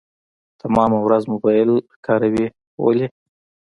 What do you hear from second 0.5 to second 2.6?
تمامه ورځ موبايل کاروي